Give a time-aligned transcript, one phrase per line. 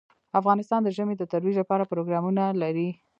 [0.39, 2.89] افغانستان د ژمی د ترویج لپاره پروګرامونه لري.